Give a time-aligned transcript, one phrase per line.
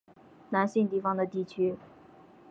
[0.49, 1.75] 南信地方的地区。